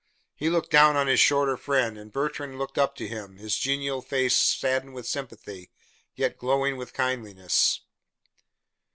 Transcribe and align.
He 0.33 0.49
looked 0.49 0.71
down 0.71 0.95
on 0.95 1.05
his 1.05 1.19
shorter 1.19 1.55
friend, 1.55 1.95
and 1.95 2.11
Bertrand 2.11 2.57
looked 2.57 2.79
up 2.79 2.95
to 2.95 3.07
him, 3.07 3.35
his 3.37 3.55
genial 3.55 4.01
face 4.01 4.35
saddened 4.35 4.95
with 4.95 5.05
sympathy, 5.05 5.69
yet 6.15 6.39
glowing 6.39 6.75
with 6.75 6.95
kindliness. 6.95 7.81